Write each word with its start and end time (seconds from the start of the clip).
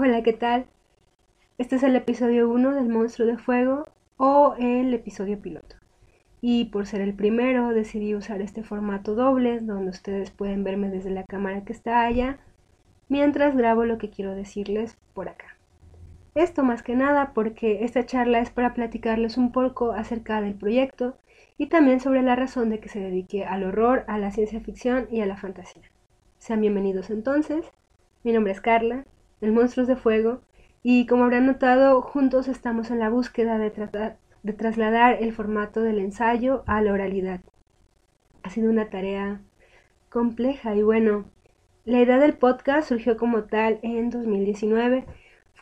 Hola, 0.00 0.22
¿qué 0.22 0.32
tal? 0.32 0.66
Este 1.58 1.74
es 1.74 1.82
el 1.82 1.96
episodio 1.96 2.48
1 2.50 2.72
del 2.76 2.88
Monstruo 2.88 3.26
de 3.26 3.36
Fuego 3.36 3.84
o 4.16 4.54
el 4.56 4.94
episodio 4.94 5.40
piloto. 5.40 5.74
Y 6.40 6.66
por 6.66 6.86
ser 6.86 7.00
el 7.00 7.14
primero 7.14 7.70
decidí 7.70 8.14
usar 8.14 8.40
este 8.40 8.62
formato 8.62 9.16
doble 9.16 9.58
donde 9.58 9.90
ustedes 9.90 10.30
pueden 10.30 10.62
verme 10.62 10.88
desde 10.88 11.10
la 11.10 11.24
cámara 11.24 11.64
que 11.64 11.72
está 11.72 12.02
allá 12.02 12.38
mientras 13.08 13.56
grabo 13.56 13.86
lo 13.86 13.98
que 13.98 14.08
quiero 14.08 14.36
decirles 14.36 14.96
por 15.14 15.28
acá. 15.28 15.56
Esto 16.36 16.62
más 16.62 16.84
que 16.84 16.94
nada 16.94 17.32
porque 17.34 17.84
esta 17.84 18.06
charla 18.06 18.38
es 18.38 18.50
para 18.50 18.74
platicarles 18.74 19.36
un 19.36 19.50
poco 19.50 19.90
acerca 19.90 20.40
del 20.40 20.54
proyecto 20.54 21.16
y 21.56 21.66
también 21.66 21.98
sobre 21.98 22.22
la 22.22 22.36
razón 22.36 22.70
de 22.70 22.78
que 22.78 22.88
se 22.88 23.00
dedique 23.00 23.46
al 23.46 23.64
horror, 23.64 24.04
a 24.06 24.16
la 24.18 24.30
ciencia 24.30 24.60
ficción 24.60 25.08
y 25.10 25.22
a 25.22 25.26
la 25.26 25.36
fantasía. 25.36 25.90
Sean 26.38 26.60
bienvenidos 26.60 27.10
entonces. 27.10 27.66
Mi 28.22 28.32
nombre 28.32 28.52
es 28.52 28.60
Carla, 28.60 29.04
el 29.40 29.52
Monstruos 29.52 29.88
de 29.88 29.96
Fuego, 29.96 30.40
y 30.82 31.06
como 31.06 31.24
habrán 31.24 31.46
notado, 31.46 32.00
juntos 32.02 32.48
estamos 32.48 32.90
en 32.90 32.98
la 32.98 33.10
búsqueda 33.10 33.58
de, 33.58 33.70
tratar, 33.70 34.16
de 34.42 34.52
trasladar 34.52 35.18
el 35.20 35.32
formato 35.32 35.82
del 35.82 35.98
ensayo 35.98 36.62
a 36.66 36.80
la 36.82 36.92
oralidad. 36.92 37.40
Ha 38.42 38.50
sido 38.50 38.70
una 38.70 38.88
tarea 38.88 39.40
compleja 40.08 40.74
y 40.74 40.82
bueno, 40.82 41.24
la 41.84 42.00
idea 42.00 42.18
del 42.18 42.34
podcast 42.34 42.88
surgió 42.88 43.16
como 43.16 43.44
tal 43.44 43.78
en 43.82 44.10
2019, 44.10 45.04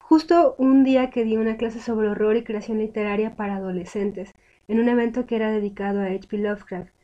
justo 0.00 0.54
un 0.58 0.84
día 0.84 1.10
que 1.10 1.24
di 1.24 1.36
una 1.36 1.56
clase 1.56 1.80
sobre 1.80 2.08
horror 2.08 2.36
y 2.36 2.44
creación 2.44 2.78
literaria 2.78 3.36
para 3.36 3.56
adolescentes, 3.56 4.34
en 4.68 4.80
un 4.80 4.88
evento 4.88 5.26
que 5.26 5.36
era 5.36 5.50
dedicado 5.50 6.00
a 6.00 6.06
H.P. 6.06 6.38
Lovecraft. 6.38 6.95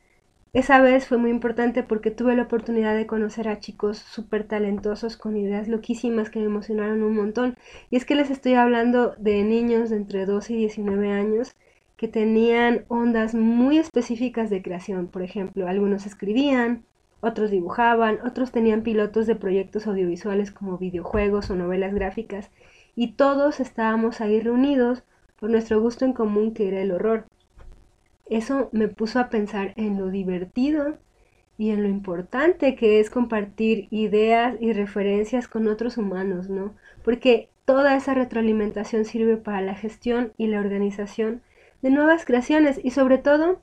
Esa 0.55 0.83
vez 0.83 1.06
fue 1.06 1.16
muy 1.16 1.30
importante 1.30 1.83
porque 1.83 2.11
tuve 2.11 2.37
la 2.37 2.42
oportunidad 2.42 2.95
de 2.95 3.06
conocer 3.06 3.48
a 3.48 3.59
chicos 3.59 3.97
súper 3.97 4.45
talentosos 4.45 5.16
con 5.16 5.37
ideas 5.38 5.66
loquísimas 5.66 6.28
que 6.28 6.41
me 6.41 6.45
emocionaron 6.45 7.02
un 7.02 7.16
montón. 7.16 7.56
Y 7.88 7.97
es 7.97 8.05
que 8.05 8.15
les 8.15 8.30
estoy 8.30 8.55
hablando 8.55 9.15
de 9.16 9.45
niños 9.45 9.88
de 9.88 9.97
entre 9.97 10.27
12 10.27 10.52
y 10.52 10.56
19 10.56 11.11
años 11.11 11.55
que 11.97 12.06
tenían 12.06 12.84
ondas 12.89 13.34
muy 13.34 13.78
específicas 13.78 14.50
de 14.50 14.61
creación. 14.61 15.06
Por 15.09 15.22
ejemplo, 15.22 15.69
algunos 15.69 16.05
escribían, 16.05 16.84
otros 17.20 17.50
dibujaban, 17.50 18.19
otros 18.22 18.53
tenían 18.53 18.83
pilotos 18.83 19.27
de 19.27 19.37
proyectos 19.37 19.87
audiovisuales 19.87 20.53
como 20.53 20.77
videojuegos 20.77 21.48
o 21.48 21.56
novelas 21.56 21.94
gráficas. 21.94 22.50
Y 22.94 23.12
todos 23.12 23.59
estábamos 23.59 24.20
ahí 24.20 24.39
reunidos 24.41 25.03
por 25.41 25.48
nuestro 25.48 25.81
gusto 25.81 26.05
en 26.05 26.12
común 26.12 26.53
que 26.53 26.69
era 26.69 26.83
el 26.83 26.92
horror. 26.92 27.25
Eso 28.36 28.70
me 28.72 28.88
puso 28.88 29.20
a 29.20 29.28
pensar 29.28 29.75
en 29.77 29.98
lo 29.98 30.08
divertido 30.08 30.97
y 31.58 31.70
en 31.70 31.83
lo 31.83 31.88
importante 31.88 32.75
que 32.75 32.98
es 32.98 33.11
compartir 33.11 33.88
ideas 33.91 34.56
y 34.61 34.72
referencias 34.72 35.48
con 35.48 35.69
otros 35.69 35.98
humanos, 35.98 36.48
¿no? 36.48 36.75
Porque 37.05 37.50
toda 37.66 37.94
esa 37.94 38.14
retroalimentación 38.14 39.05
sirve 39.05 39.36
para 39.36 39.60
la 39.60 39.75
gestión 39.75 40.33
y 40.38 40.47
la 40.47 40.60
organización 40.60 41.42
de 41.83 41.91
nuevas 41.91 42.25
creaciones 42.25 42.80
y 42.83 42.91
sobre 42.91 43.19
todo 43.19 43.60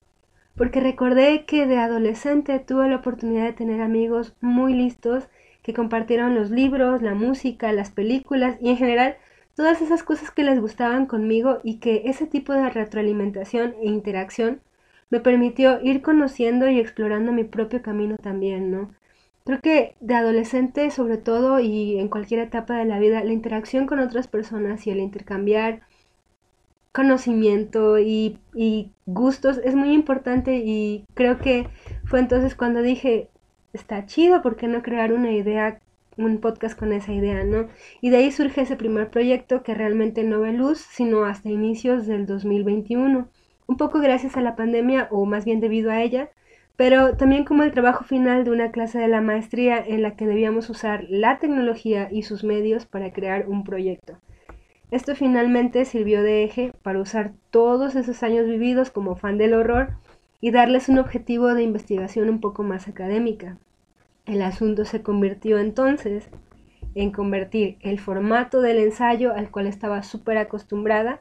porque 0.55 0.81
recordé 0.81 1.45
que 1.45 1.65
de 1.65 1.77
adolescente 1.77 2.59
tuve 2.59 2.89
la 2.89 2.97
oportunidad 2.97 3.45
de 3.45 3.53
tener 3.53 3.81
amigos 3.81 4.35
muy 4.39 4.73
listos 4.73 5.29
que 5.63 5.73
compartieron 5.73 6.35
los 6.35 6.51
libros, 6.51 7.01
la 7.01 7.15
música, 7.15 7.73
las 7.73 7.91
películas 7.91 8.57
y 8.61 8.69
en 8.69 8.77
general 8.77 9.17
todas 9.59 9.81
esas 9.81 10.03
cosas 10.03 10.31
que 10.31 10.45
les 10.45 10.61
gustaban 10.61 11.05
conmigo 11.05 11.59
y 11.65 11.79
que 11.79 12.03
ese 12.05 12.25
tipo 12.25 12.53
de 12.53 12.69
retroalimentación 12.69 13.75
e 13.81 13.87
interacción 13.87 14.61
me 15.09 15.19
permitió 15.19 15.81
ir 15.83 16.01
conociendo 16.01 16.69
y 16.69 16.79
explorando 16.79 17.33
mi 17.33 17.43
propio 17.43 17.81
camino 17.81 18.15
también, 18.15 18.71
¿no? 18.71 18.89
Creo 19.43 19.59
que 19.59 19.95
de 19.99 20.15
adolescente 20.15 20.89
sobre 20.91 21.17
todo 21.17 21.59
y 21.59 21.99
en 21.99 22.07
cualquier 22.07 22.39
etapa 22.39 22.77
de 22.77 22.85
la 22.85 22.99
vida, 22.99 23.21
la 23.21 23.33
interacción 23.33 23.85
con 23.85 23.99
otras 23.99 24.29
personas 24.29 24.87
y 24.87 24.91
el 24.91 25.01
intercambiar 25.01 25.81
conocimiento 26.93 27.99
y, 27.99 28.39
gustos 29.05 29.59
es 29.65 29.75
muy 29.75 29.91
importante 29.91 30.61
y 30.63 31.03
creo 31.15 31.37
que 31.39 31.67
fue 32.05 32.21
entonces 32.21 32.55
cuando 32.55 32.81
dije, 32.81 33.27
está 33.73 34.05
chido, 34.05 34.41
¿por 34.41 34.55
qué 34.55 34.69
no 34.69 34.81
crear 34.83 35.11
una 35.11 35.33
idea 35.33 35.81
un 36.25 36.39
podcast 36.39 36.77
con 36.77 36.93
esa 36.93 37.13
idea, 37.13 37.43
¿no? 37.43 37.67
Y 38.01 38.09
de 38.09 38.17
ahí 38.17 38.31
surge 38.31 38.61
ese 38.61 38.75
primer 38.75 39.09
proyecto 39.09 39.63
que 39.63 39.73
realmente 39.73 40.23
no 40.23 40.41
ve 40.41 40.53
luz, 40.53 40.79
sino 40.79 41.23
hasta 41.23 41.49
inicios 41.49 42.05
del 42.05 42.25
2021, 42.25 43.29
un 43.67 43.77
poco 43.77 43.99
gracias 43.99 44.37
a 44.37 44.41
la 44.41 44.55
pandemia 44.55 45.07
o 45.11 45.25
más 45.25 45.45
bien 45.45 45.59
debido 45.59 45.91
a 45.91 46.01
ella, 46.01 46.29
pero 46.75 47.17
también 47.17 47.43
como 47.43 47.63
el 47.63 47.71
trabajo 47.71 48.03
final 48.03 48.43
de 48.43 48.51
una 48.51 48.71
clase 48.71 48.99
de 48.99 49.07
la 49.07 49.21
maestría 49.21 49.77
en 49.85 50.01
la 50.01 50.15
que 50.15 50.25
debíamos 50.25 50.69
usar 50.69 51.05
la 51.09 51.39
tecnología 51.39 52.07
y 52.11 52.23
sus 52.23 52.43
medios 52.43 52.85
para 52.85 53.11
crear 53.11 53.47
un 53.47 53.63
proyecto. 53.63 54.17
Esto 54.91 55.15
finalmente 55.15 55.85
sirvió 55.85 56.23
de 56.23 56.43
eje 56.43 56.73
para 56.81 56.99
usar 56.99 57.33
todos 57.51 57.95
esos 57.95 58.23
años 58.23 58.47
vividos 58.47 58.89
como 58.89 59.15
fan 59.15 59.37
del 59.37 59.53
horror 59.53 59.89
y 60.41 60.51
darles 60.51 60.89
un 60.89 60.97
objetivo 60.99 61.53
de 61.53 61.63
investigación 61.63 62.29
un 62.29 62.39
poco 62.39 62.63
más 62.63 62.87
académica. 62.87 63.57
El 64.29 64.43
asunto 64.43 64.85
se 64.85 65.01
convirtió 65.01 65.57
entonces 65.57 66.29
en 66.93 67.11
convertir 67.11 67.77
el 67.81 67.99
formato 67.99 68.61
del 68.61 68.77
ensayo 68.77 69.33
al 69.33 69.49
cual 69.49 69.65
estaba 69.65 70.03
súper 70.03 70.37
acostumbrada 70.37 71.19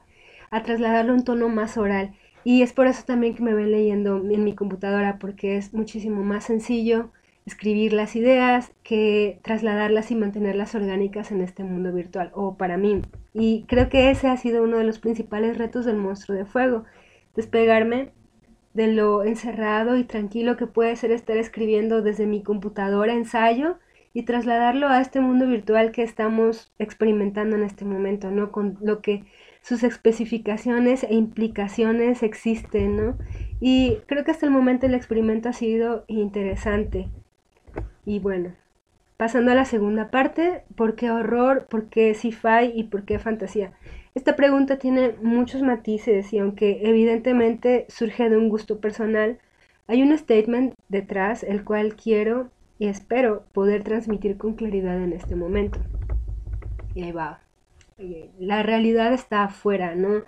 a 0.51 0.63
trasladarlo 0.63 1.13
a 1.13 1.17
un 1.17 1.25
tono 1.25 1.49
más 1.49 1.79
oral. 1.79 2.13
Y 2.45 2.61
es 2.61 2.75
por 2.75 2.87
eso 2.87 3.05
también 3.07 3.35
que 3.35 3.43
me 3.43 3.55
ven 3.55 3.71
leyendo 3.71 4.19
en 4.19 4.45
mi 4.45 4.55
computadora, 4.55 5.19
porque 5.19 5.57
es 5.57 5.73
muchísimo 5.73 6.23
más 6.23 6.45
sencillo 6.45 7.11
escribir 7.47 7.95
las 7.95 8.15
ideas 8.15 8.73
que 8.83 9.41
trasladarlas 9.43 10.11
y 10.11 10.15
mantenerlas 10.15 10.75
orgánicas 10.75 11.33
en 11.33 11.41
este 11.41 11.65
mundo 11.65 11.95
virtual, 11.95 12.31
o 12.35 12.59
para 12.59 12.77
mí. 12.77 13.01
Y 13.33 13.65
creo 13.69 13.89
que 13.89 14.11
ese 14.11 14.29
ha 14.29 14.37
sido 14.37 14.63
uno 14.63 14.77
de 14.77 14.85
los 14.85 14.99
principales 14.99 15.57
retos 15.57 15.87
del 15.87 15.97
monstruo 15.97 16.37
de 16.37 16.45
fuego, 16.45 16.85
despegarme 17.35 18.11
de 18.79 18.87
lo 18.87 19.25
encerrado 19.25 19.97
y 19.97 20.05
tranquilo 20.05 20.57
que 20.57 20.69
puede 20.69 20.95
ser 20.95 21.11
estar 21.11 21.37
escribiendo 21.37 22.01
desde 22.01 22.27
mi 22.27 22.45
computadora 22.45 23.13
ensayo 23.13 23.77
y 24.15 24.23
trasladarlo 24.23 24.87
a 24.87 25.01
este 25.01 25.19
mundo 25.19 25.49
virtual 25.49 25.91
que 25.91 26.05
estamos 26.05 26.73
experimentando 26.79 27.57
en 27.57 27.65
este 27.65 27.85
momento, 27.85 28.31
¿no? 28.31 28.53
Con 28.53 28.79
lo 28.81 29.01
que 29.03 29.25
sus 29.63 29.83
especificaciones 29.83 31.03
e 31.03 31.13
implicaciones 31.15 32.23
existen, 32.23 32.97
¿no? 32.97 33.19
Y 33.59 33.97
creo 34.07 34.23
que 34.23 34.31
hasta 34.31 34.47
el 34.47 34.53
momento 34.53 34.87
el 34.87 34.95
experimento 34.95 35.49
ha 35.49 35.55
sido 35.55 36.05
interesante. 36.07 37.09
Y 38.07 38.21
bueno, 38.21 38.55
pasando 39.19 39.51
a 39.51 39.55
la 39.57 39.65
segunda 39.65 40.11
parte, 40.11 40.63
¿por 40.77 40.95
qué 40.95 41.11
horror? 41.11 41.67
¿Por 41.69 41.91
qué 41.91 42.15
sci-fi? 42.15 42.73
¿Y 42.73 42.85
por 42.85 43.05
qué 43.05 43.19
fantasía? 43.19 43.73
Esta 44.15 44.37
pregunta 44.37 44.79
tiene 44.79 45.17
muchos 45.21 45.61
matices 45.61 46.33
y 46.33 46.39
aunque 46.39 46.81
evidentemente 46.85 47.85
surge 47.89 48.31
de 48.31 48.37
un 48.37 48.49
gusto 48.49 48.81
personal, 48.81 49.41
hay 49.89 50.03
un 50.03 50.17
statement 50.17 50.75
detrás 50.89 51.43
el 51.43 51.65
cual 51.65 51.97
quiero 51.97 52.51
y 52.79 52.87
espero 52.87 53.45
poder 53.53 53.83
transmitir 53.83 54.39
con 54.39 54.55
claridad 54.55 55.03
en 55.03 55.13
este 55.13 55.35
momento. 55.35 55.81
Y 56.95 57.03
ahí 57.03 57.13
va. 57.13 57.41
La 58.39 58.63
realidad 58.63 59.13
está 59.13 59.43
afuera, 59.43 59.97
¿no? 59.97 60.23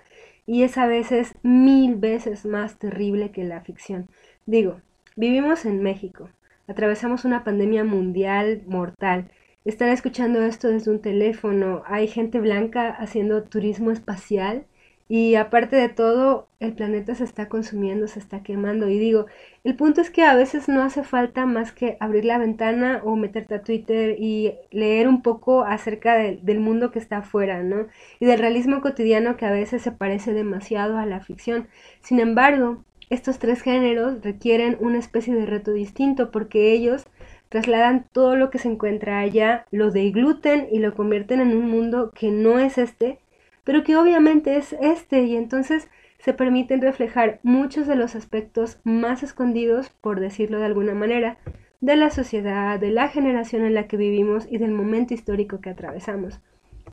Y 0.47 0.65
es 0.65 0.77
a 0.79 0.89
veces 0.89 1.35
mil 1.45 1.95
veces 1.95 2.45
más 2.45 2.77
terrible 2.77 3.31
que 3.31 3.45
la 3.45 3.61
ficción. 3.61 4.09
Digo, 4.47 4.81
vivimos 5.15 5.65
en 5.65 5.81
México, 5.81 6.29
atravesamos 6.71 7.25
una 7.25 7.45
pandemia 7.45 7.85
mundial 7.85 8.63
mortal 8.67 9.31
están 9.65 9.91
escuchando 9.91 10.43
esto 10.43 10.69
desde 10.69 10.91
un 10.91 11.03
teléfono, 11.03 11.83
hay 11.87 12.09
gente 12.09 12.41
blanca 12.41 12.91
haciendo 12.91 13.43
turismo 13.43 13.91
espacial 13.91 14.67
y 15.07 15.35
aparte 15.35 15.77
de 15.77 15.89
todo, 15.89 16.49
el 16.61 16.73
planeta 16.73 17.15
se 17.17 17.25
está 17.25 17.49
consumiendo, 17.49 18.07
se 18.07 18.21
está 18.21 18.43
quemando. 18.45 18.89
Y 18.89 18.99
digo, 18.99 19.27
el 19.65 19.75
punto 19.75 20.01
es 20.01 20.09
que 20.11 20.23
a 20.23 20.37
veces 20.37 20.69
no 20.69 20.83
hace 20.83 21.03
falta 21.03 21.47
más 21.47 21.73
que 21.73 21.97
abrir 22.01 22.25
la 22.25 22.39
ventana 22.39 23.03
o 23.05 23.17
meterte 23.17 23.57
a 23.57 23.63
Twitter 23.63 24.17
y 24.21 24.55
leer 24.71 25.09
un 25.09 25.23
poco 25.23 25.65
acerca 25.65 26.15
del 26.15 26.61
mundo 26.61 26.93
que 26.93 27.01
está 27.01 27.19
afuera, 27.19 27.63
¿no? 27.65 27.89
Y 28.21 28.27
del 28.27 28.39
realismo 28.39 28.81
cotidiano 28.81 29.37
que 29.37 29.47
a 29.47 29.51
veces 29.51 29.83
se 29.83 29.93
parece 29.93 30.33
demasiado 30.33 30.97
a 30.97 31.07
la 31.07 31.21
ficción. 31.21 31.69
Sin 32.03 32.21
embargo, 32.21 32.85
estos 33.11 33.39
tres 33.39 33.63
géneros 33.63 34.23
requieren 34.23 34.77
una 34.81 34.99
especie 34.99 35.35
de 35.35 35.45
reto 35.45 35.73
distinto 35.73 36.31
porque 36.31 36.73
ellos 36.73 37.05
trasladan 37.49 38.07
todo 38.13 38.37
lo 38.37 38.49
que 38.51 38.59
se 38.59 38.69
encuentra 38.69 39.19
allá, 39.19 39.67
lo 39.73 39.91
degluten 39.91 40.69
y 40.71 40.79
lo 40.79 40.95
convierten 40.95 41.41
en 41.41 41.57
un 41.57 41.69
mundo 41.69 42.13
que 42.15 42.31
no 42.31 42.61
es 42.61 42.79
este, 42.79 43.19
pero 43.65 43.83
que 43.83 43.97
obviamente 43.97 44.57
es 44.57 44.73
este 44.81 45.25
y 45.25 45.37
entonces 45.37 45.89
se 46.21 46.33
permiten 46.33 46.81
reflejar 46.81 47.41
muchos 47.43 47.87
de 47.87 47.97
los 47.97 48.15
aspectos 48.15 48.79
más 48.85 49.23
escondidos, 49.23 49.91
por 50.01 50.21
decirlo 50.21 50.59
de 50.59 50.67
alguna 50.67 50.95
manera, 50.95 51.39
de 51.81 51.97
la 51.97 52.11
sociedad, 52.11 52.79
de 52.79 52.91
la 52.91 53.09
generación 53.09 53.65
en 53.65 53.75
la 53.75 53.89
que 53.89 53.97
vivimos 53.97 54.47
y 54.51 54.59
del 54.59 54.71
momento 54.71 55.15
histórico 55.15 55.61
que 55.61 55.71
atravesamos. 55.71 56.41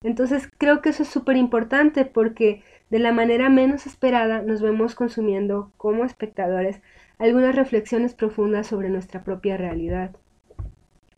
Entonces 0.01 0.49
creo 0.57 0.81
que 0.81 0.89
eso 0.89 1.03
es 1.03 1.09
súper 1.09 1.37
importante 1.37 2.05
porque 2.05 2.63
de 2.89 2.99
la 2.99 3.11
manera 3.11 3.49
menos 3.49 3.85
esperada 3.85 4.41
nos 4.41 4.61
vemos 4.61 4.95
consumiendo 4.95 5.71
como 5.77 6.05
espectadores 6.05 6.81
algunas 7.19 7.55
reflexiones 7.55 8.13
profundas 8.13 8.67
sobre 8.67 8.89
nuestra 8.89 9.23
propia 9.23 9.57
realidad. 9.57 10.11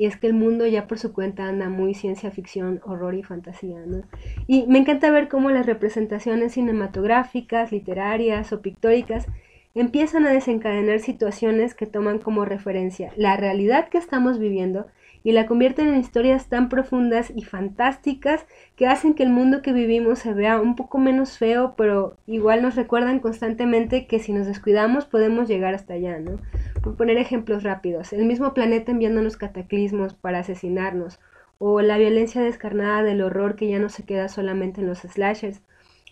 y 0.02 0.06
es 0.06 0.16
que 0.16 0.28
el 0.28 0.34
mundo 0.34 0.66
ya 0.66 0.88
por 0.88 0.98
su 0.98 1.12
cuenta 1.12 1.44
anda 1.44 1.68
muy 1.68 1.94
ciencia 1.94 2.32
ficción, 2.32 2.80
horror 2.86 3.16
y 3.16 3.24
fantasía, 3.24 3.80
¿no? 3.86 4.04
Y 4.48 4.66
me 4.68 4.80
encanta 4.80 5.12
ver 5.12 5.28
cómo 5.28 5.52
las 5.52 5.66
representaciones 5.66 6.54
cinematográficas, 6.54 7.74
literarias 7.74 8.54
o 8.54 8.62
pictóricas 8.62 9.28
empiezan 9.76 10.26
a 10.26 10.32
desencadenar 10.32 11.00
situaciones 11.00 11.76
que 11.76 11.86
toman 11.86 12.20
como 12.20 12.46
referencia 12.46 13.12
la 13.18 13.36
realidad 13.36 13.90
que 13.90 13.98
estamos 13.98 14.40
viviendo 14.40 14.88
y 15.24 15.34
la 15.34 15.46
convierten 15.46 15.88
en 15.90 16.00
historias 16.00 16.48
tan 16.48 16.70
profundas 16.70 17.32
y 17.36 17.44
fantásticas 17.44 18.46
que 18.76 18.88
hacen 18.88 19.14
que 19.14 19.24
el 19.24 19.30
mundo 19.30 19.62
que 19.62 19.74
vivimos 19.74 20.20
se 20.20 20.34
vea 20.34 20.60
un 20.60 20.76
poco 20.76 20.98
menos 20.98 21.38
feo, 21.38 21.74
pero 21.78 22.18
igual 22.26 22.62
nos 22.62 22.76
recuerdan 22.76 23.20
constantemente 23.20 24.08
que 24.08 24.20
si 24.20 24.32
nos 24.32 24.48
descuidamos 24.48 25.06
podemos 25.06 25.48
llegar 25.48 25.74
hasta 25.74 25.96
allá, 25.96 26.20
¿no? 26.20 26.40
Por 26.82 26.96
poner 26.96 27.18
ejemplos 27.18 27.64
rápidos, 27.64 28.14
el 28.14 28.26
mismo 28.26 28.54
planeta 28.54 28.92
enviándonos 28.92 29.38
cataclismos 29.38 30.14
para 30.14 30.40
asesinarnos, 30.40 31.20
o 31.58 31.82
la 31.82 31.98
violencia 31.98 32.42
descarnada 32.42 33.04
del 33.04 33.22
horror 33.22 33.56
que 33.56 33.68
ya 33.68 33.80
no 33.80 33.90
se 33.90 34.04
queda 34.04 34.30
solamente 34.30 34.80
en 34.80 34.88
los 34.88 35.00
slashers, 35.00 35.62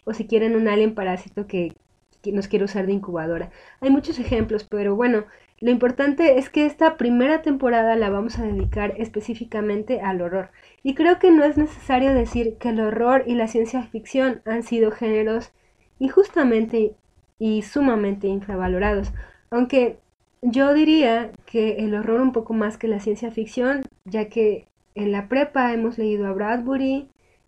o 0.03 0.13
si 0.13 0.27
quieren 0.27 0.56
un 0.56 0.68
alien 0.68 0.94
parásito 0.94 1.48
que, 1.48 1.74
que 2.21 2.33
nos 2.33 2.48
quiere 2.50 2.65
usar 2.65 2.86
de 2.86 2.94
incubadora. 2.94 3.51
Hay 3.80 3.89
muchos 3.89 4.19
ejemplos, 4.19 4.65
pero 4.65 4.95
bueno, 4.95 5.25
lo 5.59 5.71
importante 5.71 6.38
es 6.38 6.50
que 6.50 6.68
esta 6.68 6.98
primera 6.98 7.42
temporada 7.42 7.95
la 7.95 8.12
vamos 8.12 8.38
a 8.38 8.44
dedicar 8.44 8.94
específicamente 8.98 10.01
al 10.01 10.21
horror. 10.21 10.51
Y 10.83 10.94
creo 10.94 11.18
que 11.18 11.31
no 11.31 11.44
es 11.44 11.57
necesario 11.57 12.13
decir 12.13 12.57
que 12.57 12.69
el 12.69 12.80
horror 12.80 13.24
y 13.25 13.33
la 13.33 13.48
ciencia 13.48 13.81
ficción 13.83 14.42
han 14.45 14.62
sido 14.62 14.92
géneros 14.92 15.51
injustamente 15.98 16.94
y 17.39 17.63
sumamente 17.63 18.27
infravalorados. 18.27 19.13
Aunque 19.50 19.98
yo 20.44 20.75
diría 20.75 21.31
que 21.48 21.77
el 21.77 21.95
horror 21.95 22.21
un 22.21 22.33
poco 22.33 22.53
más 22.53 22.77
que 22.77 22.88
la 22.88 23.00
ciencia 23.00 23.31
ficción, 23.31 23.81
ya 24.06 24.30
que 24.30 24.68
en 24.94 25.12
la 25.12 25.27
prepa 25.27 25.74
hemos 25.74 25.98
leído 25.98 26.27
a 26.27 26.33
Bradbury 26.33 27.07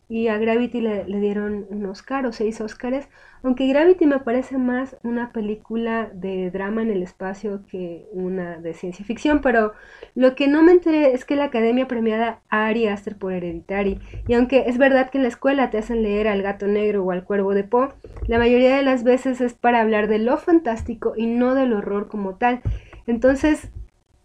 y 0.09 0.27
a 0.27 0.39
Gravity 0.39 0.81
le, 0.81 1.03
dieron 1.06 1.67
un 1.69 1.85
Oscar 1.85 2.25
o 2.25 2.33
seis 2.33 2.59
Oscars, 2.61 3.07
aunque 3.44 3.67
Gravity 3.67 4.07
me 4.07 4.19
parece 4.19 4.57
más 4.57 4.97
una 5.03 5.31
película 5.31 6.09
de 6.11 6.50
drama 6.50 6.81
en 6.81 6.89
el 6.89 7.03
espacio 7.03 7.61
que 7.69 8.07
una 8.11 8.57
de 8.57 8.73
ciencia 8.73 9.06
ficción, 9.06 9.39
pero 9.41 9.73
lo 10.15 10.33
que 10.33 10.47
no 10.47 10.63
me 10.63 10.71
enteré 10.71 11.13
es 11.13 11.25
que 11.25 11.35
la 11.35 11.45
academia 11.45 11.88
premiada 11.88 12.41
a 12.50 12.65
Ari 12.65 12.88
Aster 12.88 13.17
por 13.17 13.33
Hereditary, 13.33 14.00
y 14.27 14.33
aunque 14.33 14.63
es 14.65 14.79
verdad 14.79 15.11
que 15.11 15.19
en 15.19 15.23
la 15.23 15.29
escuela 15.29 15.69
te 15.69 15.77
hacen 15.77 16.01
leer 16.01 16.27
al 16.27 16.41
gato 16.41 16.65
negro 16.65 17.03
o 17.03 17.12
al 17.12 17.23
cuervo 17.23 17.53
de 17.53 17.63
Poe, 17.63 17.89
la 18.25 18.39
mayoría 18.39 18.75
de 18.75 18.83
las 18.83 19.03
veces 19.03 19.39
es 19.41 19.53
para 19.53 19.79
hablar 19.79 20.07
de 20.07 20.17
lo 20.17 20.38
fantástico 20.38 21.13
y 21.15 21.27
no 21.27 21.53
del 21.53 21.71
horror 21.71 22.07
como 22.07 22.35
tal. 22.35 22.62
Entonces, 23.05 23.69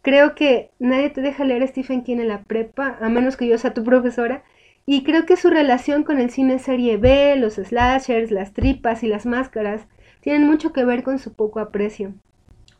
creo 0.00 0.34
que 0.34 0.70
nadie 0.78 1.10
te 1.10 1.20
deja 1.20 1.44
leer 1.44 1.66
Stephen 1.68 2.04
King 2.04 2.18
en 2.18 2.28
la 2.28 2.42
prepa, 2.42 2.96
a 3.00 3.08
menos 3.10 3.36
que 3.36 3.46
yo 3.46 3.58
sea 3.58 3.74
tu 3.74 3.84
profesora, 3.84 4.44
y 4.86 5.02
creo 5.02 5.24
que 5.24 5.36
su 5.36 5.50
relación 5.50 6.02
con 6.02 6.18
el 6.18 6.30
cine 6.30 6.58
serie 6.58 6.96
B, 6.96 7.36
los 7.36 7.54
slashers, 7.54 8.30
las 8.30 8.52
tripas 8.52 9.02
y 9.02 9.08
las 9.08 9.24
máscaras 9.24 9.86
tienen 10.20 10.46
mucho 10.46 10.72
que 10.72 10.84
ver 10.84 11.02
con 11.02 11.18
su 11.18 11.32
poco 11.32 11.60
aprecio. 11.60 12.12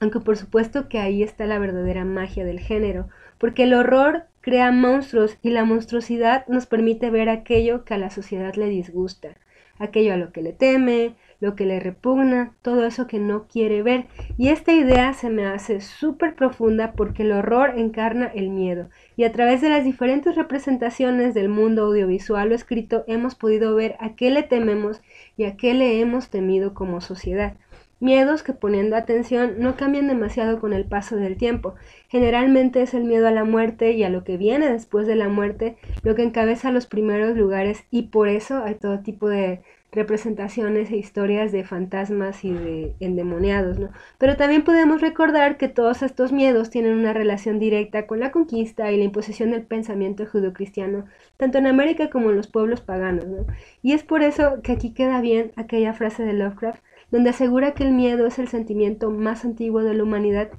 Aunque 0.01 0.21
por 0.21 0.37
supuesto 0.37 0.89
que 0.89 0.99
ahí 0.99 1.23
está 1.23 1.47
la 1.47 1.59
verdadera 1.59 2.05
magia 2.05 2.45
del 2.45 2.61
género, 2.61 3.09
porque 3.39 3.63
el 3.63 3.75
horror 3.75 4.25
crea 4.41 4.71
monstruos 4.71 5.39
y 5.43 5.51
la 5.51 5.65
monstruosidad 5.65 6.47
nos 6.49 6.67
permite 6.67 7.11
ver 7.11 7.29
aquello 7.29 7.85
que 7.85 7.95
a 7.95 7.99
la 7.99 8.11
sociedad 8.11 8.55
le 8.55 8.69
disgusta, 8.69 9.37
aquello 9.79 10.13
a 10.13 10.19
lo 10.19 10.33
que 10.33 10.43
le 10.43 10.53
teme, 10.53 11.15
lo 11.45 11.55
que 11.57 11.67
le 11.67 11.79
repugna, 11.79 12.55
todo 12.63 12.87
eso 12.87 13.07
que 13.07 13.19
no 13.19 13.47
quiere 13.47 13.83
ver. 13.83 14.07
Y 14.39 14.49
esta 14.49 14.73
idea 14.73 15.13
se 15.13 15.29
me 15.29 15.45
hace 15.45 15.83
súper 15.83 16.35
profunda 16.35 16.93
porque 16.93 17.23
el 17.23 17.33
horror 17.33 17.75
encarna 17.77 18.27
el 18.27 18.49
miedo. 18.49 18.89
Y 19.15 19.25
a 19.25 19.33
través 19.33 19.61
de 19.61 19.69
las 19.69 19.85
diferentes 19.85 20.37
representaciones 20.37 21.35
del 21.35 21.51
mundo 21.51 21.85
audiovisual 21.85 22.51
o 22.51 22.55
escrito 22.55 23.05
hemos 23.09 23.35
podido 23.35 23.75
ver 23.75 23.97
a 24.01 24.17
qué 24.17 24.31
le 24.31 24.43
tememos 24.43 25.03
y 25.37 25.45
a 25.45 25.59
qué 25.59 25.75
le 25.75 26.01
hemos 26.01 26.31
temido 26.31 26.73
como 26.73 27.03
sociedad. 27.03 27.55
Miedos 28.01 28.43
que 28.43 28.55
poniendo 28.55 28.97
atención 28.97 29.57
no 29.59 29.77
cambian 29.77 30.09
demasiado 30.09 30.61
con 30.61 30.73
el 30.73 30.87
paso 30.87 31.17
del 31.17 31.37
tiempo. 31.37 31.75
Generalmente 32.09 32.83
es 32.83 32.95
el 32.95 33.05
miedo 33.05 33.29
a 33.29 33.31
la 33.31 33.45
muerte 33.45 33.93
y 33.93 34.03
a 34.03 34.09
lo 34.09 34.25
que 34.25 34.39
viene 34.39 34.73
después 34.73 35.07
de 35.07 35.15
la 35.15 35.29
muerte 35.29 35.77
lo 36.03 36.15
que 36.15 36.23
encabeza 36.23 36.73
los 36.73 36.87
primeros 36.87 37.37
lugares 37.37 37.85
y 37.91 38.05
por 38.09 38.29
eso 38.29 38.63
hay 38.65 38.77
todo 38.77 39.01
tipo 39.01 39.29
de 39.29 39.63
representaciones 39.95 40.91
e 40.91 40.97
historias 40.97 41.53
de 41.53 41.65
fantasmas 41.65 42.45
y 42.45 42.53
de 42.53 42.95
endemoniados, 43.01 43.79
¿no? 43.79 43.91
Pero 44.19 44.37
también 44.37 44.65
podemos 44.65 45.01
recordar 45.01 45.57
que 45.57 45.69
todos 45.69 46.03
estos 46.03 46.33
miedos 46.33 46.71
tienen 46.71 46.99
una 46.99 47.13
relación 47.13 47.59
directa 47.59 48.07
con 48.07 48.21
la 48.21 48.33
conquista 48.33 48.91
y 48.91 48.97
la 48.97 49.05
imposición 49.05 49.53
del 49.53 49.63
pensamiento 49.63 50.27
judio-cristiano, 50.27 51.05
tanto 51.37 51.59
en 51.59 51.67
América 51.67 52.11
como 52.11 52.31
en 52.31 52.37
los 52.37 52.49
pueblos 52.49 52.81
paganos, 52.81 53.27
¿no? 53.27 53.47
Y 53.83 53.93
es 53.93 54.03
por 54.03 54.23
eso 54.23 54.61
que 54.63 54.73
aquí 54.73 54.93
queda 54.93 55.21
bien 55.21 55.53
aquella 55.57 55.93
frase 55.93 56.25
de 56.25 56.33
Lovecraft, 56.33 56.83
donde 57.11 57.31
asegura 57.31 57.75
que 57.75 57.85
el 57.85 57.93
miedo 57.93 58.27
es 58.27 58.39
el 58.39 58.49
sentimiento 58.49 59.11
más 59.11 59.45
antiguo 59.45 59.83
de 59.83 59.95
la 59.95 60.03
humanidad 60.03 60.51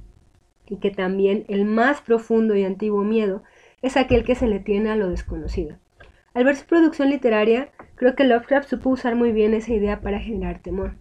y 0.68 0.76
que 0.76 0.90
también 0.90 1.44
el 1.48 1.64
más 1.64 2.00
profundo 2.00 2.56
y 2.56 2.64
antiguo 2.64 3.04
miedo 3.04 3.42
es 3.82 3.96
aquel 3.96 4.24
que 4.24 4.34
se 4.34 4.46
le 4.46 4.60
tiene 4.60 4.90
a 4.90 4.96
lo 4.96 5.10
desconocido. 5.10 5.76
Al 6.34 6.44
ver 6.44 6.56
su 6.56 6.66
producción 6.66 7.10
literaria, 7.10 7.70
creo 7.96 8.14
que 8.14 8.24
Lovecraft 8.24 8.68
supo 8.68 8.90
usar 8.90 9.16
muy 9.16 9.32
bien 9.32 9.54
esa 9.54 9.72
idea 9.72 10.00
para 10.00 10.20
generar 10.20 10.60
temor. 10.60 10.94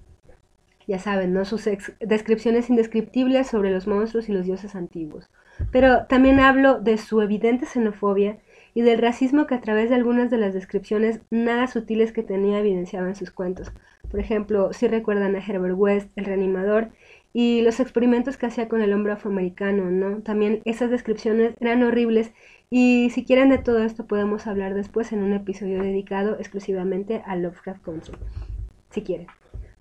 Ya 0.88 1.00
saben, 1.00 1.34
¿no? 1.34 1.46
Sus 1.46 1.68
descripciones 2.00 2.70
indescriptibles 2.70 3.48
sobre 3.48 3.72
los 3.72 3.88
monstruos 3.88 4.30
y 4.30 4.34
los 4.34 4.46
dioses 4.46 4.76
antiguos. 4.76 5.30
Pero 5.72 6.06
también 6.06 6.40
hablo 6.40 6.80
de 6.80 6.98
su 6.98 7.22
evidente 7.22 7.66
xenofobia 7.66 8.38
y 8.74 8.82
del 8.82 9.00
racismo 9.00 9.48
que 9.48 9.56
a 9.56 9.62
través 9.62 9.90
de 9.90 9.96
algunas 9.96 10.30
de 10.30 10.38
las 10.38 10.54
descripciones 10.54 11.22
nada 11.32 11.68
sutiles 11.68 12.12
que 12.12 12.24
tenía 12.24 12.60
evidenciado 12.60 13.08
en 13.08 13.16
sus 13.16 13.32
cuentos. 13.32 13.72
Por 14.12 14.20
ejemplo, 14.20 14.74
si 14.74 14.88
recuerdan 14.88 15.36
a 15.36 15.40
Herbert 15.40 15.76
West, 15.78 16.10
el 16.16 16.26
reanimador, 16.26 16.90
y 17.34 17.62
los 17.64 17.82
experimentos 17.82 18.38
que 18.38 18.46
hacía 18.46 18.70
con 18.70 18.82
el 18.82 18.94
hombre 18.94 19.12
afroamericano, 19.12 19.92
¿no? 19.92 20.22
También 20.22 20.62
esas 20.64 20.90
descripciones 20.90 21.54
eran 21.60 21.84
horribles 21.84 22.32
y 22.70 23.10
si 23.12 23.26
quieren 23.26 23.50
de 23.50 23.58
todo 23.58 23.84
esto 23.84 24.06
podemos 24.06 24.48
hablar 24.48 24.74
después 24.74 25.12
en 25.12 25.24
un 25.24 25.34
episodio 25.34 25.82
dedicado 25.82 26.38
exclusivamente 26.40 27.22
a 27.26 27.36
Lovecraft 27.36 27.84
Country, 27.84 28.18
si 28.90 29.02
quieren. 29.02 29.28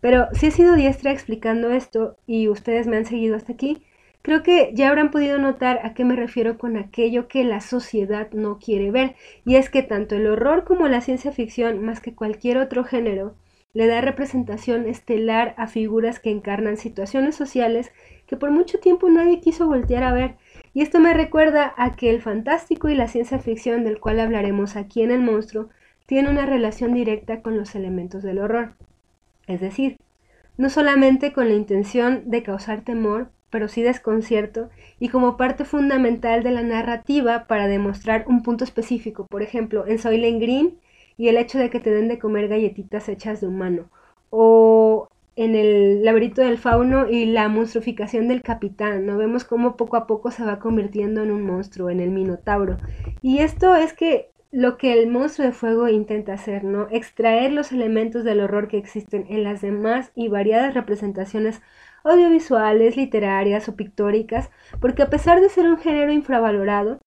Pero 0.01 0.29
si 0.33 0.47
he 0.47 0.51
sido 0.51 0.75
diestra 0.75 1.13
explicando 1.13 1.71
esto 1.71 2.17
y 2.27 2.49
ustedes 2.49 2.87
me 2.87 2.99
han 2.99 3.07
seguido 3.07 3.37
hasta 3.37 3.55
aquí, 3.55 3.85
creo 4.21 4.43
que 4.43 4.71
ya 4.75 4.91
habrán 4.91 5.11
podido 5.11 5.39
notar 5.39 5.81
a 5.83 5.95
qué 5.95 6.05
me 6.05 6.15
refiero 6.15 6.59
con 6.59 6.77
aquello 6.77 7.27
que 7.27 7.43
la 7.43 7.61
sociedad 7.61 8.31
no 8.33 8.59
quiere 8.59 8.91
ver. 8.91 9.15
Y 9.47 9.57
es 9.57 9.71
que 9.71 9.83
tanto 9.83 10.15
el 10.17 10.27
horror 10.27 10.65
como 10.65 10.89
la 10.89 11.01
ciencia 11.01 11.33
ficción, 11.33 11.83
más 11.83 12.01
que 12.01 12.15
cualquier 12.15 12.59
otro 12.59 12.85
género, 12.85 13.35
le 13.73 13.87
da 13.87 14.01
representación 14.01 14.87
estelar 14.87 15.55
a 15.57 15.67
figuras 15.67 16.21
que 16.21 16.31
encarnan 16.31 16.77
situaciones 16.77 17.35
sociales 17.35 17.91
que 18.27 18.37
por 18.37 18.51
mucho 18.51 18.79
tiempo 18.79 19.09
nadie 19.09 19.41
quiso 19.41 19.67
voltear 19.67 20.05
a 20.05 20.13
ver 20.13 20.37
y 20.75 20.83
esto 20.83 20.99
me 20.99 21.15
recuerda 21.15 21.73
a 21.77 21.95
que 21.95 22.11
el 22.11 22.21
fantástico 22.21 22.89
y 22.89 22.97
la 22.97 23.09
ciencia 23.09 23.39
ficción 23.39 23.85
del 23.85 24.01
cual 24.01 24.19
hablaremos 24.21 24.77
aquí 24.77 25.03
en 25.03 25.13
El 25.13 25.23
Monstruo 25.23 25.69
tiene 26.07 26.29
una 26.29 26.47
relación 26.47 26.93
directa 26.93 27.41
con 27.41 27.57
los 27.57 27.75
elementos 27.75 28.23
del 28.23 28.41
horror. 28.41 28.75
Es 29.47 29.61
decir, 29.61 29.99
no 30.57 30.69
solamente 30.69 31.33
con 31.33 31.49
la 31.49 31.55
intención 31.55 32.23
de 32.27 32.43
causar 32.43 32.83
temor, 32.83 33.31
pero 33.51 33.69
sí 33.69 33.83
desconcierto 33.83 34.69
y 34.99 35.11
como 35.11 35.37
parte 35.37 35.65
fundamental 35.65 36.43
de 36.43 36.51
la 36.51 36.63
narrativa 36.63 37.47
para 37.47 37.69
demostrar 37.69 38.25
un 38.27 38.43
punto 38.43 38.65
específico, 38.65 39.27
por 39.27 39.43
ejemplo, 39.43 39.87
en 39.87 40.01
Soylent 40.01 40.43
Green 40.43 40.79
y 41.17 41.29
el 41.29 41.37
hecho 41.37 41.59
de 41.59 41.71
que 41.71 41.79
te 41.79 41.91
den 41.91 42.09
de 42.09 42.19
comer 42.19 42.49
galletitas 42.49 43.09
hechas 43.09 43.41
de 43.41 43.47
humano, 43.47 43.89
o 44.31 44.84
en 45.37 45.55
el 45.55 46.05
laberinto 46.05 46.43
del 46.43 46.59
fauno 46.59 47.09
y 47.09 47.27
la 47.27 47.49
monstruificación 47.49 48.29
del 48.29 48.43
capitán, 48.43 49.07
¿no? 49.07 49.19
Vemos 49.19 49.45
cómo 49.45 49.77
poco 49.77 49.97
a 49.97 50.07
poco 50.07 50.31
se 50.31 50.45
va 50.45 50.59
convirtiendo 50.59 51.23
en 51.23 51.31
un 51.31 51.43
monstruo, 51.43 51.91
en 51.91 52.01
el 52.01 52.11
minotauro. 52.11 52.77
Y 53.21 53.39
esto 53.39 53.75
es 53.75 53.93
que 53.93 54.31
lo 54.53 54.77
que 54.77 54.93
el 54.93 55.11
monstruo 55.11 55.49
de 55.49 55.53
fuego 55.53 55.89
intenta 55.89 56.35
hacer, 56.35 56.63
¿no? 56.63 56.87
Extraer 56.93 57.53
los 57.53 57.73
elementos 57.73 58.23
del 58.23 58.41
horror 58.41 58.69
que 58.69 58.79
existen 58.79 59.27
en 59.29 59.43
las 59.43 59.61
demás 59.61 60.13
y 60.15 60.29
variadas 60.29 60.75
representaciones 60.75 61.61
audiovisuales, 62.05 62.97
literarias 62.97 63.69
o 63.69 63.75
pictóricas, 63.75 64.51
porque 64.81 65.03
a 65.03 65.11
pesar 65.11 65.41
de 65.41 65.49
ser 65.49 65.67
un 65.67 65.79
género 65.79 66.13
infravalorado, 66.13 67.01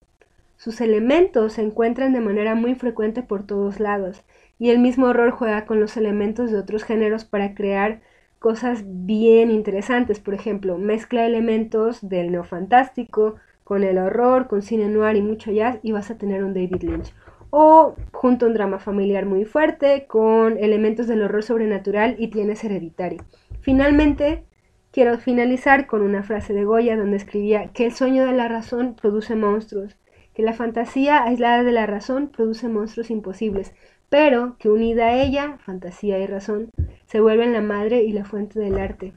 sus 0.56 0.80
elementos 0.82 1.54
se 1.54 1.62
encuentran 1.62 2.12
de 2.12 2.20
manera 2.20 2.54
muy 2.54 2.74
frecuente 2.74 3.22
por 3.22 3.46
todos 3.46 3.80
lados, 3.80 4.24
y 4.58 4.70
el 4.70 4.80
mismo 4.80 5.06
horror 5.06 5.30
juega 5.30 5.64
con 5.64 5.80
los 5.80 5.96
elementos 5.96 6.50
de 6.50 6.58
otros 6.58 6.84
géneros 6.84 7.24
para 7.24 7.54
crear 7.54 8.02
cosas 8.38 8.84
bien 8.86 9.50
interesantes. 9.50 10.20
Por 10.20 10.34
ejemplo, 10.34 10.78
mezcla 10.78 11.26
elementos 11.26 12.08
del 12.08 12.30
neofantástico 12.32 13.36
con 13.64 13.84
el 13.84 13.98
horror, 13.98 14.48
con 14.48 14.62
cine 14.62 14.88
noir 14.88 15.16
y 15.16 15.22
mucho 15.22 15.52
jazz 15.52 15.78
y 15.82 15.92
vas 15.92 16.10
a 16.10 16.18
tener 16.18 16.42
un 16.44 16.54
David 16.54 16.82
Lynch. 16.82 17.12
O 17.50 17.94
junto 18.12 18.44
a 18.44 18.48
un 18.48 18.54
drama 18.54 18.78
familiar 18.78 19.26
muy 19.26 19.44
fuerte 19.44 20.06
con 20.06 20.58
elementos 20.58 21.06
del 21.06 21.22
horror 21.22 21.42
sobrenatural 21.42 22.16
y 22.18 22.28
tienes 22.28 22.62
hereditario. 22.64 23.24
Finalmente, 23.60 24.44
quiero 24.90 25.18
finalizar 25.18 25.86
con 25.86 26.02
una 26.02 26.22
frase 26.22 26.52
de 26.54 26.64
Goya 26.64 26.96
donde 26.96 27.16
escribía 27.16 27.68
que 27.72 27.86
el 27.86 27.92
sueño 27.92 28.24
de 28.26 28.32
la 28.32 28.48
razón 28.48 28.94
produce 28.94 29.34
monstruos, 29.34 29.96
que 30.34 30.42
la 30.42 30.52
fantasía 30.52 31.24
aislada 31.24 31.62
de 31.62 31.72
la 31.72 31.86
razón 31.86 32.28
produce 32.28 32.68
monstruos 32.68 33.10
imposibles, 33.10 33.74
pero 34.08 34.56
que 34.58 34.68
unida 34.68 35.06
a 35.06 35.22
ella, 35.22 35.58
fantasía 35.64 36.18
y 36.18 36.26
razón, 36.26 36.70
se 37.06 37.20
vuelven 37.20 37.52
la 37.52 37.60
madre 37.60 38.02
y 38.02 38.12
la 38.12 38.24
fuente 38.24 38.58
del 38.58 38.78
arte. 38.78 39.12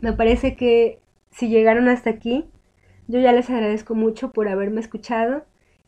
Me 0.00 0.12
parece 0.12 0.56
que 0.56 1.00
si 1.30 1.48
llegaron 1.48 1.88
hasta 1.88 2.10
aquí, 2.10 2.46
yo 3.06 3.20
ya 3.20 3.32
les 3.32 3.48
agradezco 3.50 3.94
mucho 3.94 4.32
por 4.32 4.48
haberme 4.48 4.80
escuchado 4.80 5.44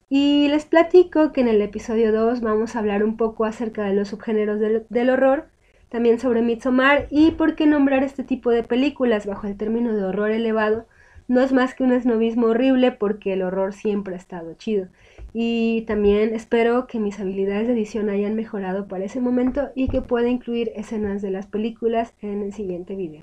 y 0.08 0.48
les 0.48 0.64
platico 0.64 1.32
que 1.32 1.40
en 1.40 1.48
el 1.48 1.62
episodio 1.62 2.12
2 2.12 2.40
vamos 2.40 2.74
a 2.74 2.80
hablar 2.80 3.04
un 3.04 3.16
poco 3.16 3.44
acerca 3.44 3.84
de 3.84 3.94
los 3.94 4.08
subgéneros 4.08 4.58
del, 4.58 4.86
del 4.88 5.10
horror, 5.10 5.48
también 5.88 6.18
sobre 6.18 6.42
Midsommar 6.42 7.06
y 7.10 7.32
por 7.32 7.56
qué 7.56 7.66
nombrar 7.66 8.02
este 8.04 8.24
tipo 8.24 8.50
de 8.50 8.62
películas 8.62 9.26
bajo 9.26 9.46
el 9.46 9.56
término 9.56 9.94
de 9.94 10.04
horror 10.04 10.30
elevado 10.30 10.86
no 11.30 11.40
es 11.40 11.52
más 11.52 11.76
que 11.76 11.84
un 11.84 11.92
esnovismo 11.92 12.48
horrible 12.48 12.90
porque 12.90 13.34
el 13.34 13.42
horror 13.42 13.72
siempre 13.72 14.14
ha 14.14 14.18
estado 14.18 14.54
chido. 14.54 14.88
Y 15.32 15.82
también 15.82 16.34
espero 16.34 16.86
que 16.86 16.98
mis 16.98 17.20
habilidades 17.20 17.68
de 17.68 17.74
edición 17.74 18.10
hayan 18.10 18.34
mejorado 18.34 18.88
para 18.88 19.04
ese 19.04 19.20
momento 19.20 19.70
y 19.74 19.88
que 19.88 20.02
pueda 20.02 20.28
incluir 20.28 20.72
escenas 20.74 21.22
de 21.22 21.30
las 21.30 21.46
películas 21.46 22.14
en 22.20 22.42
el 22.42 22.52
siguiente 22.52 22.96
video. 22.96 23.22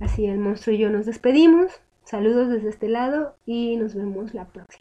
Así 0.00 0.26
el 0.26 0.38
monstruo 0.38 0.74
y 0.74 0.78
yo 0.78 0.90
nos 0.90 1.06
despedimos. 1.06 1.72
Saludos 2.04 2.48
desde 2.48 2.68
este 2.68 2.88
lado 2.88 3.36
y 3.46 3.76
nos 3.76 3.94
vemos 3.94 4.34
la 4.34 4.46
próxima. 4.46 4.80